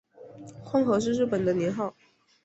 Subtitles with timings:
[0.63, 1.93] 宽和是日本的年号。